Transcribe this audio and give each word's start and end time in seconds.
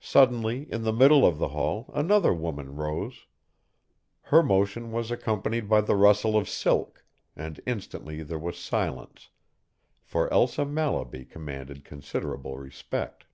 Suddenly 0.00 0.66
in 0.72 0.84
the 0.84 0.94
middle 0.94 1.26
of 1.26 1.36
the 1.36 1.48
hall 1.48 1.90
another 1.92 2.32
woman 2.32 2.74
rose. 2.76 3.26
Her 4.22 4.42
motion 4.42 4.92
was 4.92 5.10
accompanied 5.10 5.68
by 5.68 5.82
the 5.82 5.94
rustle 5.94 6.38
of 6.38 6.48
silk, 6.48 7.04
and 7.36 7.60
instantly 7.66 8.22
there 8.22 8.38
was 8.38 8.56
silence, 8.56 9.28
for 10.00 10.32
Elsa 10.32 10.64
Mallaby 10.64 11.26
commanded 11.26 11.84
considerable 11.84 12.56
respect. 12.56 13.26